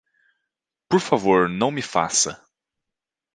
Por 0.89 0.99
favor 0.99 1.47
não 1.47 1.69
me 1.69 1.83
faça. 1.83 2.43